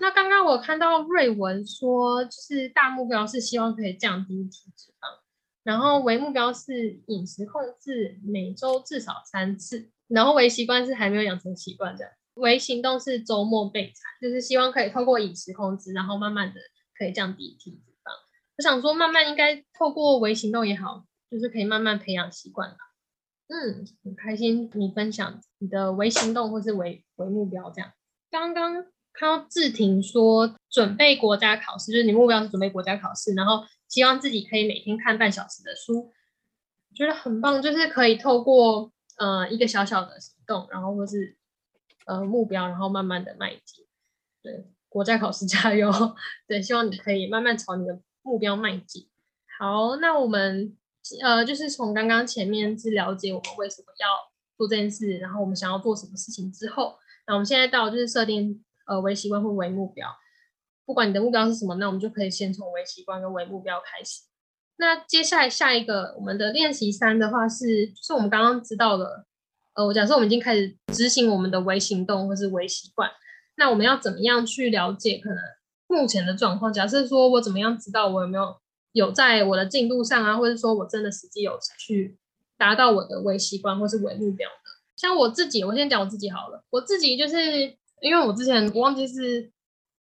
[0.00, 5.18] 那刚刚我看到瑞文说，就是大目标是希望可以降低体脂肪，
[5.64, 12.12] 然后微目标是饮食控制每周至少三次，然后微习惯是还没有养成习惯这样。
[12.34, 16.60] 微行动是周末备餐，就是希望可以透过饮食控制，然后慢慢的
[16.96, 18.12] 可以降低体脂肪。
[18.56, 22.76] 我想说，慢慢应该透过微行动也好，就是可以慢慢培养习惯吧。
[23.48, 27.90] 嗯，很开心你分享你的微行动或是微微目标这样。
[28.34, 28.74] 刚刚
[29.12, 36.10] 看到志婷说准备国家考试，就是你目标是准备国家考试，然后希望自己可以每天看半小时的书，
[36.96, 41.36] 觉得很棒，就是可以透过呃一个小小的行动，然后或是
[42.06, 43.86] 呃目标，然后慢慢的迈进。
[44.42, 45.92] 对，国家考试 加油！
[46.48, 49.08] 对，希望你可以慢慢朝你的目标迈进。
[49.58, 50.76] 好，那我们。
[51.22, 54.08] 呃，就是从刚刚前面是了解我们为什么要
[54.56, 60.08] 做这件事，然后我们想要做什么事情之后，那我们现在到就是设定呃微习惯或微目标，
[60.84, 64.22] 不管你的目标是什么，那我们就可以先从微习惯跟微目标开始。
[64.76, 69.24] 那接下来下一个我们的练习三的话是，是我们刚刚知道了，
[69.74, 73.10] 呃，我假设我们已经开始执行我们的微行动或是微习惯，
[73.56, 75.38] 那我们要怎么样去了解可能
[75.86, 76.72] 目前的状况？
[76.72, 78.56] 假设说我怎么样知道我有没有？
[78.94, 82.16] 有在我的进度上啊，或者说我真的实际有去
[82.56, 84.48] 达到我的微习惯或是微目标。
[84.96, 86.64] 像我自己，我先讲我自己好了。
[86.70, 89.50] 我自己就是因为我之前我忘记是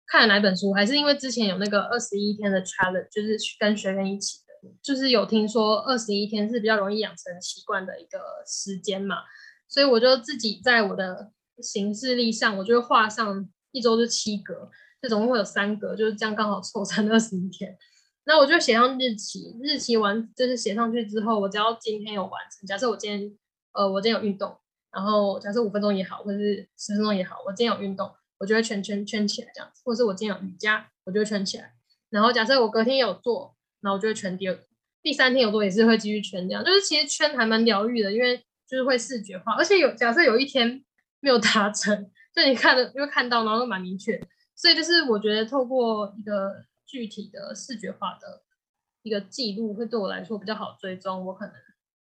[0.07, 9.17] 看了哪本书，还是因为之前有那个二十一天的 challenge，就是跟学员一起的，就是有听说二十一天是比较容易养成习惯的一个时间嘛，
[9.67, 14.69] 所以我就自己在我的行事历上，我就会画上一周是七格，
[15.01, 17.77] 这总共会有三格，就是这样刚好凑成二十一天。
[18.25, 22.65] 那我就写上日期，日期完就是写上去之后，我只要今天有完成。
[22.67, 23.37] 假设我今天，
[23.73, 24.55] 呃，我今天有运动，
[24.91, 29.81] 然后假设五分钟也好，或者是十分钟也好，我今天有运动，我就会圈圈圈起来这样子。
[29.85, 31.73] 或者是我今天有瑜伽，我就会圈起来。
[32.09, 34.59] 然后假设我隔天有做，那我就会圈第二。
[35.01, 36.63] 第三天有做也是会继续圈这样。
[36.63, 40.83] 就是其实圈还蛮疗愈的，因为就是会视觉化，而且有假设有一天
[41.19, 44.19] 没有达成，就你看的，因为看到然后都蛮明确。
[44.55, 46.65] 所以就是我觉得透过一个。
[46.91, 48.41] 具体的视觉化的
[49.03, 51.53] 一个记录会对我来说比较好追踪我可能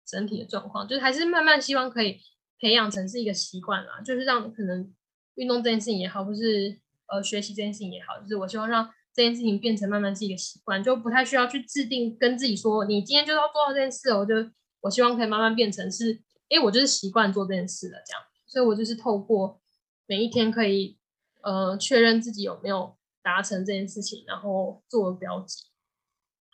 [0.07, 2.19] 整体的状况，就是还是慢慢希望可以
[2.61, 4.95] 培养成是一个习惯啦，就是让可能
[5.35, 14.35] 运动这件事情也好，或是呃学习这件事情也好，就是我希望让这件事情变成慢慢是一个习惯，就不太需要去制定跟自己说你今天就要做到这件事，我就
[14.83, 16.21] 我希望可以慢慢变成是，
[16.51, 19.61] 哎，我就是习惯做这件事了这样，所以我就是透过
[20.07, 20.99] 每一天可以
[21.43, 22.97] 呃确认自己有没有。
[23.23, 25.65] 达成这件事情，然后做标记，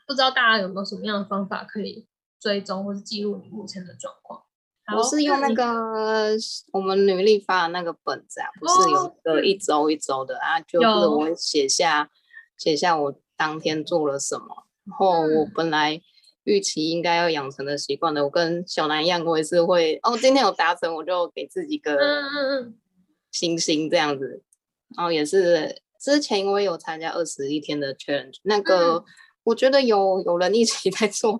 [0.04, 2.08] 不知道大家有没有什么样的方法可以
[2.40, 4.45] 追踪或是记录你目前的状况？
[4.94, 6.36] 我是用那个
[6.72, 9.56] 我们女力发的那个本子啊，不是有个一。
[9.56, 10.86] 周一周的啊，就是。
[10.86, 12.10] 我写下
[12.56, 16.00] 写下我当天做了什么，然后我本来
[16.44, 21.98] 预期应该要养成的习惯的，我跟小南一样，我也是会哦，今天有达成，我就给自己个
[23.32, 24.42] 星星这样子，
[24.96, 25.82] 然后也是。
[25.98, 29.02] 之前我也有参加二十一天的 challenge，那个
[29.42, 31.36] 我觉得有有人一起 在做，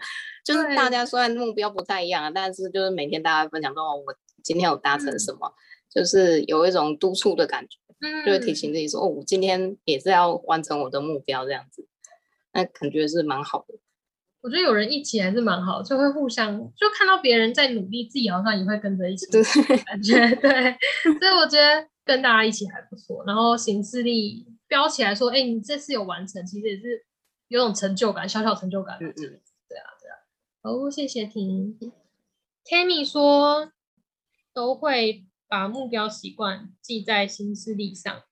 [0.46, 5.52] 就是大家虽然目标不太一样，但是就是每天大家分享说，我今天有达成什么，
[5.90, 7.78] 就是有一种督促的感觉，
[8.24, 11.88] 就会提醒自己说，哦，我今天也是要完成我的目标这样子，
[12.52, 13.74] 那感觉是蛮好的。
[14.42, 19.26] 我觉得有人一起还是蛮好，就会互相就看到别人在努力，自己好像也会跟着一起，
[19.84, 20.50] 感觉对，
[21.18, 24.46] 所以我觉得跟大家一起还不错，然后行事力。
[24.68, 27.06] 标起来说，哎，你这次有完成，其实也是
[27.46, 28.98] 有种成就感，小小成就感。
[29.00, 29.45] 嗯嗯，对啊对啊。
[30.66, 31.78] 哦，谢谢婷。
[32.64, 33.70] Tammy 说
[34.52, 38.24] 都会把目标习惯记在行事历上，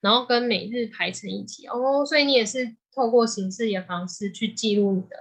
[0.00, 1.66] 然后跟每日排成一起。
[1.66, 5.16] 哦，所以你也是透过行事历的方式去记录你的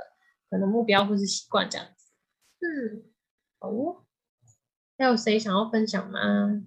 [0.49, 2.07] 可能目标或是习惯这样子。
[2.61, 3.03] 嗯，
[3.59, 4.05] 哦，
[4.97, 6.63] 还有谁想要分享吗？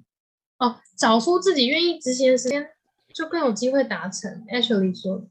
[0.59, 2.73] 哦，找出自己愿意执行的时间。
[3.15, 4.45] 就更有机会达成。
[4.49, 5.31] Actually 说，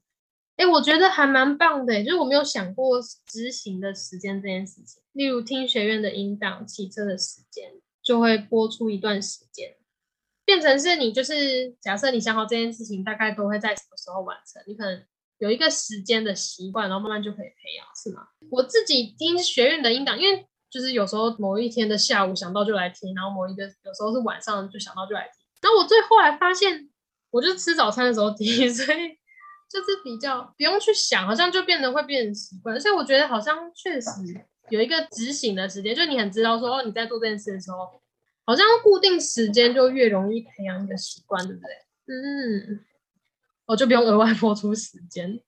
[0.64, 2.98] 哎，我觉得还蛮棒的，就是我没有想过
[3.28, 5.04] 执行的时间这件事情。
[5.12, 7.70] 例如听学院的音档、骑车的时间，
[8.02, 9.76] 就会播出一段时间，
[10.46, 15.04] 变成是你就是假设你想好这件事情大概都会在什么时候完成，你可能
[15.40, 18.26] 有一个时间的习惯，然后慢慢就可以培养，是吗？
[18.50, 25.44] 我自己听学院的音档，因为就是有时候某一天的下午想到就来听，然后某一个有时候是晚上就想到就来听。
[25.62, 26.90] 那我最后来发现。
[27.34, 29.18] 我就吃早餐的时候听， 所以
[29.74, 32.80] 就是比较不用去想，好像就变得会变成习惯。
[32.80, 34.10] 所以我觉得好像确实
[34.70, 38.00] 有一个执行的时间，就你很知道说哦你在做这件事的时候，
[38.46, 41.70] 好像固定时间就越容易培养一个习惯，对不对？
[42.06, 42.86] 嗯，
[43.66, 45.42] 我就不用额外播出时间。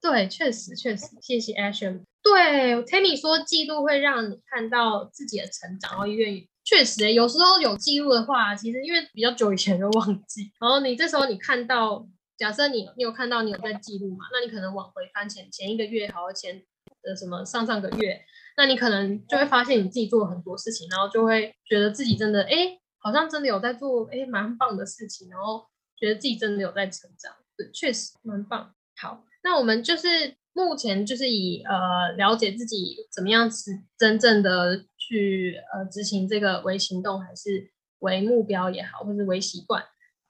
[0.00, 2.02] 对，确实确实，谢谢 Action。
[2.22, 12.06] 对，Tammy 说记录会让你看到自己的成长，然后愿意确实，有时候有记录的话，其实因为比较久以前就忘记，然后你这时候你看到，
[12.36, 16.62] 假设你你有看到你有在记录嘛，那你可能往回翻前前一个月，好前
[17.02, 18.20] 呃什么上上个月，
[18.56, 25.66] 那你可能就会发现你自己做了很多事情，然后就会觉得自己真的哎，好像真的有在做哎蛮棒的事情，然后
[25.96, 28.74] 觉得自己真的有在成长，对，确实蛮棒。
[29.00, 34.84] 好，那我们就是目前就是以呃了解自己怎么样是真正的。
[35.08, 37.70] 去呃执行这个为行动还是
[38.00, 39.84] 为目标也好，或是为习惯，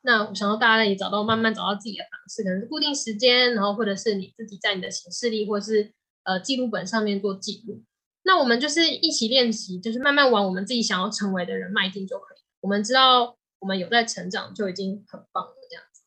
[0.07, 5.93] 那我想要大家也找到慢慢找到自己的方式，可能是固定时间，然后或者是你自己在你的行事历或者是
[6.23, 7.83] 呃记录本上面做记录。
[8.23, 12.39] 那我们就是一起练习，就是慢慢往我们自己想要成为的人迈进就可以。
[12.61, 16.03] 我们知道我们有在成长就已经很棒了，这样子。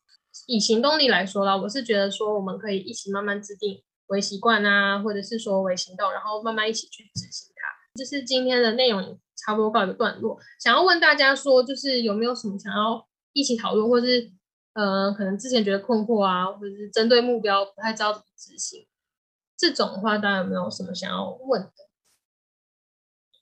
[0.46, 7.68] 以行动力来说啦，我是觉得说我们可以一起慢慢制定为习惯啊，或者是说为行动，然后慢慢一起去执行它。
[7.94, 14.30] 就是今天的内容差不多告一个段落，想要问大家说，就是有没有什么想要一起讨论，或是
[14.74, 18.86] 呃，可能之前觉得困惑啊，或者是针对目标不太知道怎么执行，
[19.56, 21.72] 这种的话，大家有没有什么想要问的，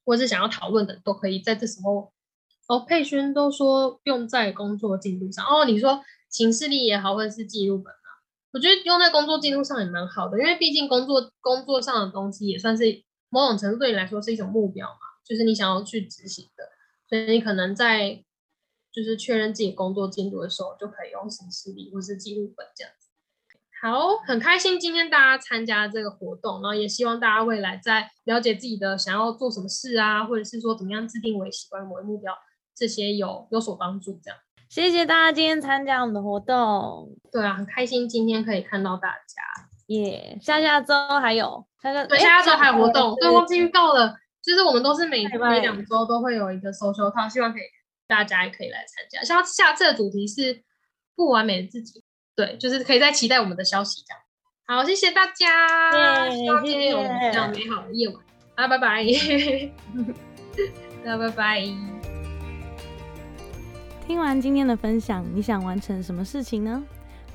[0.04, 2.12] 或是想要讨论的，都可以在这时候。
[2.66, 5.44] 哦，佩轩都说用在工作进度上。
[5.44, 8.08] 哦，你说行事历也好，或者是记录本啊，
[8.52, 13.04] 我觉得用在工作进度上也蛮好的，因为毕竟工作工作上的东西也算是。
[13.30, 16.64] 某种程度对你来说是一种目标嘛，就是你想要去执行的，
[17.06, 18.24] 所以你可能在
[18.92, 23.08] 就是确认自己工作进度的时候，就可以用行事历或是记录本这样子。
[23.80, 32.34] 好，很开心今天大家参加这个活动，然后也希望大家未来在了解自己的想要做什么事啊，或者是说怎么样制定为习惯、为目标
[32.74, 34.18] 这些有有所帮助。
[34.22, 37.16] 这样，谢谢大家今天参加我们的活动。
[37.30, 39.42] 对啊，很开心今天可以看到大家。
[39.86, 41.64] 耶，下下周还有。
[41.80, 44.16] 对，下周还有活动，对，忘记预告了。
[44.42, 47.62] 就是我们都是每每两周都会有一个 social talk，希望可以
[48.08, 49.22] 大家也可以来参加。
[49.22, 50.64] 像下次的主题是
[51.14, 52.02] 不完美的自己，
[52.34, 54.20] 对，就是可以再期待我们的消息这样。
[54.66, 58.16] 好，谢谢大家，希望今天有这样美好的夜晚。
[58.56, 59.04] 啊，拜拜，
[61.04, 61.62] 那拜拜。
[64.06, 66.82] 听完今天的分享，你想完成什么事情呢？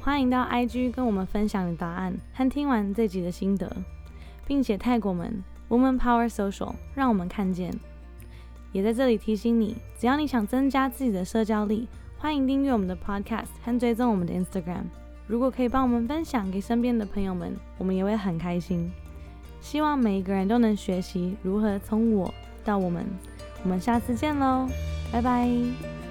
[0.01, 3.71] 欢迎到 IG 跟我们分享你答案和听完这集的心得。
[4.45, 7.73] 并且泰国们 Woman Power Social 让我们看见，
[8.73, 14.83] 也在这里提醒你，只要你想增加自己的社交力，欢迎订阅我们的 Podcast 和追踪我们的 Instagram。
[15.27, 18.91] 如果可以帮我们分享给身边的朋友们，我们也会很开心。
[19.61, 22.33] 希望每一个人都能学习如何从我
[22.65, 23.05] 到我们。
[23.63, 24.67] 我们下次见喽，
[25.09, 26.02] 拜拜。